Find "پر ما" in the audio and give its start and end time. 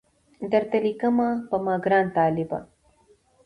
1.47-1.75